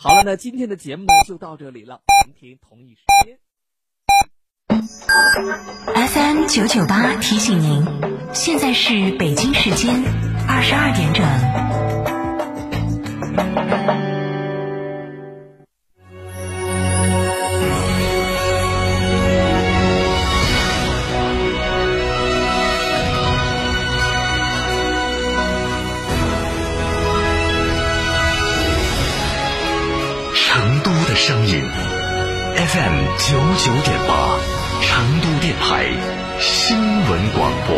[0.00, 3.40] 好了，那今天的节目呢就到这里了，明天同一时间。
[6.06, 7.84] FM 九九八提醒您，
[8.32, 10.04] 现在是北京时间
[10.46, 12.17] 二十二点整。
[33.16, 34.38] 九九点八，
[34.82, 35.86] 成都电台
[36.38, 37.76] 新闻广播。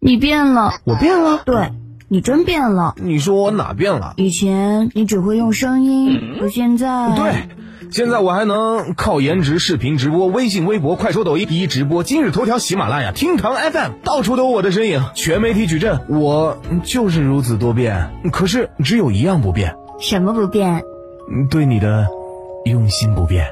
[0.00, 1.42] 你变了，我变了？
[1.44, 1.72] 对，
[2.08, 2.94] 你真变了。
[2.96, 4.14] 你说我哪变了？
[4.16, 7.14] 以前你只会用声音，可现在……
[7.16, 7.48] 对，
[7.90, 18.10] 现在我还能靠颜值视频直播，微信、微博、快手、抖音一直播，今日头条、喜马拉雅、厅堂 FM，到处都有我的身影，全媒体矩阵，我就是如此多变。
[18.32, 20.82] 可是只有一样不变，什么不变？
[21.50, 22.08] 对你的
[22.64, 23.46] 用心不变。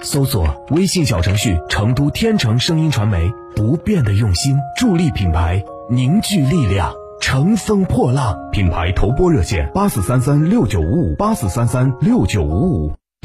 [0.00, 8.36] 搜索微信小程序“成都天成声音传媒”，不变的用心，助力品牌凝聚力量，乘风破浪。
[8.50, 12.92] 品牌投播热线：八四三三六九五五，八四三三六九五五。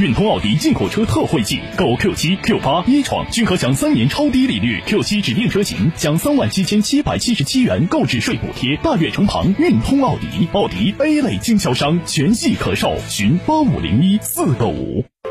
[0.00, 8.76] 运通奥迪进口车特惠季，购 Q 七、Q 八、一创均可享三年超低利率，Q 七指定车型享三万七千七百七十七元购置税补贴。
[8.82, 15.04] 大悦城旁运通奥迪，奥迪 A 类经销商，全系可售，询八五零一四个五。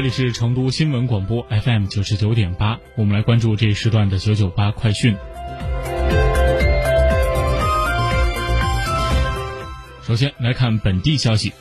[0.00, 5.14] 这里是成都新闻广播 FM 九十九点八，我们来关注这一时段的九九八快讯。
[10.02, 11.52] 首先来看本地消息。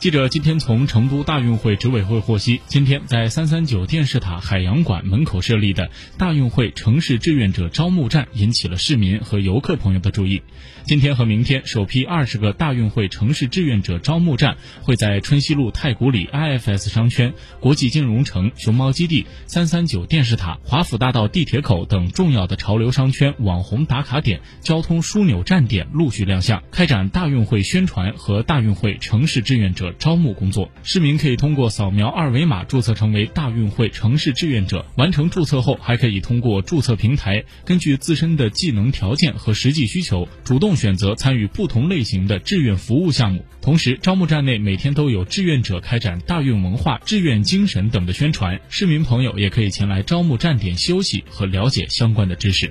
[0.00, 10.40] 记者今天从成都大运会执委会获悉，今天在三三九电视塔海洋馆门口设立的大运会城市志愿者招募站引起了市民和游客朋友的注意。
[10.84, 30.70] 今天和明天，首批二十个大运会城市志愿者招募站会在春熙路太古里 IFS 商圈、国际金融城、熊猫基地、三三九电视塔、华府大道地铁口等重要的潮流商圈、网红打卡点、交通枢纽站点陆续亮相，开展大运会宣传和大运会城市志愿者招募工作。
[30.82, 43.44] 市民可以通过扫描二维码注册成为大运会城市志愿者，完成注册后还可以通过注册平台，根据自身的技能条件和实际需求，主动选择参与不同类型的志愿服务项目。
[43.60, 52.70] 同时，招募站内每天都有志愿者开展大运文化、志愿精神等的宣传，市民朋友也可以前来招募站点休息和了解相关的知识。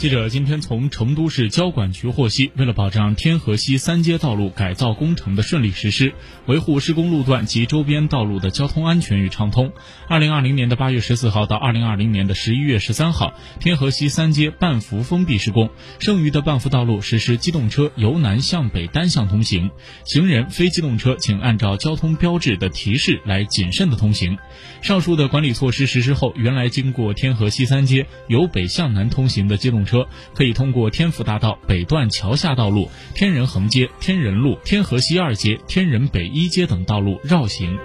[0.00, 6.14] 记者今天从成都市交管局获悉，为了保障天河西三街道路改造工程的顺利实施，
[6.46, 9.70] 维护施工路段及周边道路的交通安全与畅通，
[10.08, 15.68] 二零二零年的八月十四号到二零二零年的十一月十三号，天河西三街半幅封闭施工，
[15.98, 19.70] 剩余的半幅道路实施机动车由南向北单向通行，
[20.06, 24.38] 行人、非机动车请按照交通标志的提示来谨慎的通行。
[24.80, 29.89] 上述的管理措施实施后，原来经过天河西三街由北向南通行的机动车。
[29.90, 37.76] 车可以通过天府大道北段桥下道路、天人横街、天人路、天河西二街、天人北一街等道路绕行。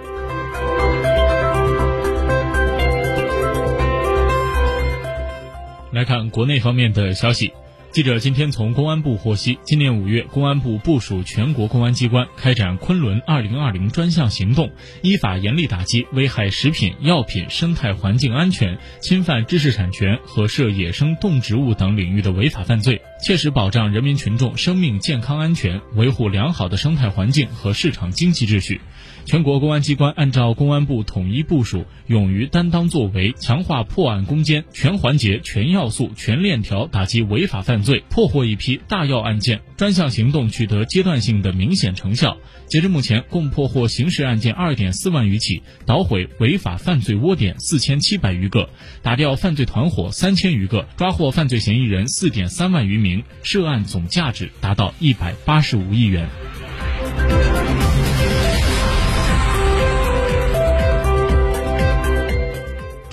[5.90, 7.52] 来看国内方面的消息。
[7.96, 14.70] 记者今天从公安部获悉，今年五月，公安部部署全国公安机关开展“昆仑二零二零”专项行动，
[15.00, 28.82] 依法严厉打击危害食品、药品、生态环境安全、侵犯知识产权和涉野生动植物等领域的违法犯罪，切实保障人民群众生命健康安全，维护良好的生态环境和市场经济秩序。
[29.26, 42.36] 全国公安机关按照公安部统一部署，勇于担当作为，强化破案攻坚，全环节、全要素、全链条打击违法犯罪，破获一批大要案件，专项行动取得阶段性的明显成效。
[42.68, 48.70] 截至目前，共破获刑事案件二点四万余起，捣毁违法犯罪窝点四千七百余个，
[49.02, 56.28] 打掉犯罪团伙三千余个，抓获犯罪嫌疑人四点三万余名，涉案总价值达到一百八十五亿元。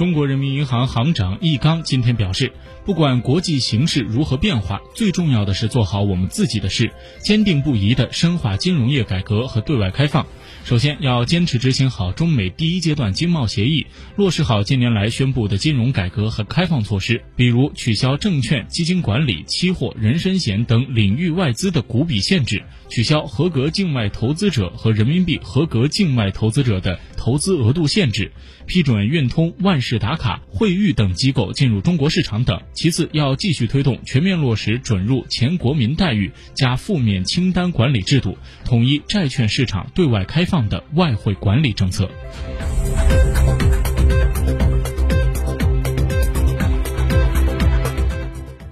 [0.03, 2.51] 中国人民银行行长易纲今天表示，
[2.83, 6.91] 不管国际形势如何变化，最重要的是做好我们自己的事，
[7.21, 10.27] 坚定不移地深化金融业改革和对外开放。
[10.65, 28.31] 首先要坚持执行好中美第一阶段经贸协议，落实好近年来宣布的金融改革和开放措施，比如取消证券、基金管理、期货、人身险等领域外资的股比限制，取消合格境外投资者和人民币合格境外投资者的投资额度限制，
[28.65, 32.61] 批准运通、万事打卡、惠誉等机构进入中国市场等。
[32.73, 40.43] 其次，要继续推动全面落实准入前国民待遇加负面清单管理制度，统一债券市场对外开。
[40.45, 42.07] 放的外汇管理政策。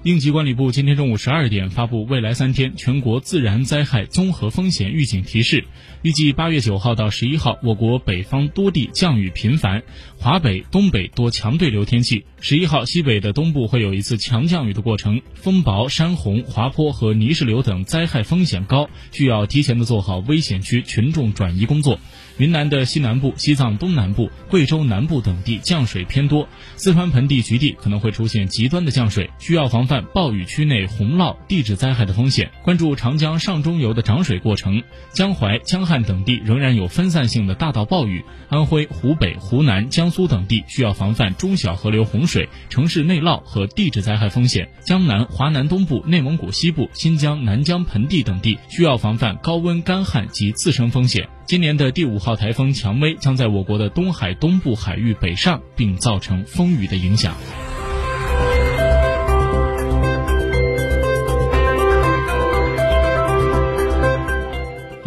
[0.03, 5.63] 应急管理部今天中午十二点发布未来三天全国自然灾害综合风险预警提示，
[6.01, 9.83] 预计八月九号到十一号，我国北方多地降雨频繁，
[10.18, 12.25] 华北、东北多强对流天气。
[12.39, 22.00] 十一号，西北的东部会有一次强降雨的过程，风雹、山洪、滑坡和泥石流等灾害风险高，需要提前的做好危险区群众转移工作。
[22.39, 32.49] 云南的西南部、西藏东南部、贵州南部等地降水偏多，四川盆地局地可能会出现极端的降水，需要防范暴雨区内洪涝、地质灾害的风险。
[32.63, 44.69] 关注长江上中游的涨水过程，江淮、江汉等地仍然有分散性的大到暴雨，安徽、湖北、湖南、江苏等地需要防范中小河流洪水、城市内涝和地质灾害风险。
[44.85, 51.27] 江南、华南东部、内蒙古西部、新疆南疆盆地等地需要防范高温干旱及自身风险。
[51.45, 57.35] 今年的第五号台风蔷薇将在我国的东海东部海域北上，并造成风雨的影响。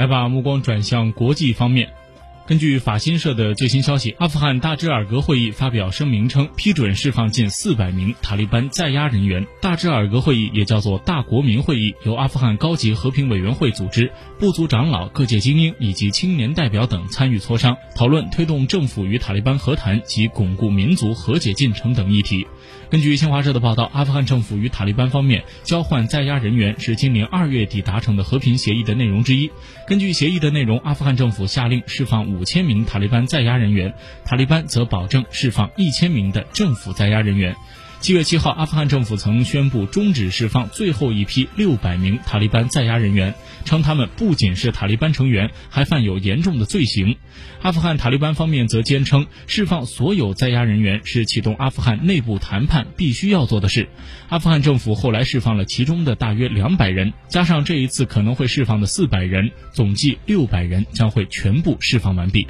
[0.04, 2.03] 来把目光转向国际方面。
[2.46, 9.46] 根据法新社的最新消息，阿富汗大支尔格会议发表声明称，批准释放近四百名塔利班在押人员。
[9.62, 22.46] 大支尔格会议也叫做大国民会议，由阿富汗高级和平委员会组织，部族长老、各界精英以及青年代表等参与磋商，讨论推动政府与塔利班和谈及巩固民族和解进程等议题。
[22.90, 29.50] 根据新华社的报道，阿富汗政府与塔利班方面交换在押人员是今年二月底达成的和平协议的内容之一。
[29.88, 33.94] 根据协议的内容，阿富汗政府下令释放五千名塔利班在押人员，
[34.24, 37.56] 塔利班则保证释放一千名的政府在押人员。
[38.04, 43.34] 七月七号，阿富汗政府曾宣布终止释放最后一批六百名塔利班在押人员，
[43.64, 47.16] 称他们不仅是塔利班成员，还犯有严重的罪行。
[47.62, 53.88] 阿富汗塔利班方面则坚称，释放所有在押人员是启动阿富汗内部谈判必须要做的事。
[54.28, 62.46] 阿富汗政府后来释放了其中的大约两百人，加上这一次可能会释放的四百人，总计六百人将会全部释放完毕。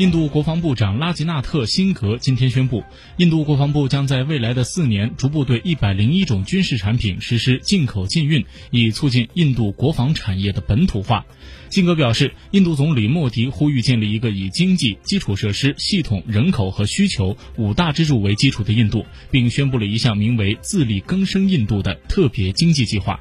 [0.00, 2.82] 印度国防部长拉吉纳特·辛格今天宣布，
[3.18, 11.26] 印度国防部将在未来的四年逐步对一百零一种军事产品实施进口禁运，以促进印度国防产业的本土化。
[11.68, 23.20] 辛格表示，印度总理莫迪呼吁建立一个以经济、基础设施、系统、人口和需求五大支柱为基础的印度，并宣布了一项名为“自力更生印度”的特别经济计划。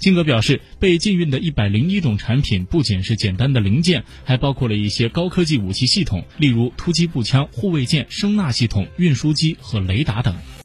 [0.00, 10.34] 金格表示，被禁运的一百零一种产品不仅是简单的零件，还包括了一些高科技武器系统，例如突击步枪、护卫舰、声纳系统、运输机和雷达等。